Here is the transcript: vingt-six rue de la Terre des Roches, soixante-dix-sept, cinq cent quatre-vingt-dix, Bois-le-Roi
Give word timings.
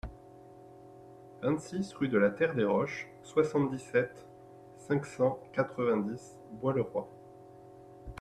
vingt-six 1.43 1.93
rue 1.93 2.07
de 2.07 2.17
la 2.17 2.31
Terre 2.31 2.55
des 2.55 2.63
Roches, 2.63 3.07
soixante-dix-sept, 3.21 4.25
cinq 4.79 5.05
cent 5.05 5.39
quatre-vingt-dix, 5.53 6.39
Bois-le-Roi 6.53 7.07